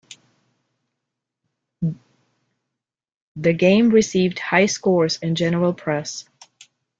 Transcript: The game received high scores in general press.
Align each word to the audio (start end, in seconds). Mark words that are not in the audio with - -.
The 3.35 3.53
game 3.53 3.91
received 3.91 4.39
high 4.39 4.65
scores 4.65 5.19
in 5.21 5.35
general 5.35 5.75
press. 5.75 6.27